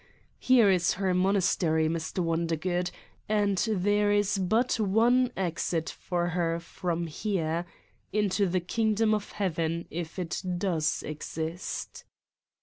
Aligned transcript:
Here 0.39 0.71
is 0.71 0.93
her 0.93 1.13
monastery, 1.13 1.87
Mr. 1.87 2.23
Wondergood, 2.23 2.89
and 3.29 3.59
there 3.71 4.11
is 4.11 4.39
but 4.39 4.79
one 4.79 5.31
exit 5.37 5.91
for 5.91 6.29
her 6.29 6.59
from 6.59 7.05
here: 7.05 7.67
into 8.11 8.47
the 8.47 8.61
Kingdom 8.61 9.13
of 9.13 9.33
Heaven, 9.33 9.85
if 9.91 10.17
it 10.17 10.41
does 10.57 11.03
exist!" 11.03 12.03